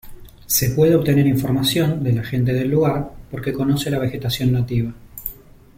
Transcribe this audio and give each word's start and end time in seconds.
Se 0.47 0.71
puede 0.71 0.95
obtener 0.95 1.27
información 1.27 2.03
de 2.03 2.11
la 2.11 2.23
gente 2.23 2.53
del 2.53 2.71
lugar, 2.71 3.11
porque 3.29 3.53
conoce 3.53 3.91
la 3.91 3.99
vegetación 3.99 4.51
nativa. 4.51 4.91